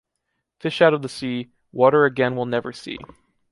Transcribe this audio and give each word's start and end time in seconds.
Fish 0.59 0.81
out 0.81 0.95
of 0.95 1.03
the 1.03 1.09
sea, 1.09 1.51
water 1.71 2.05
again 2.05 2.35
will 2.35 2.47
never 2.47 2.73
see. 2.73 2.97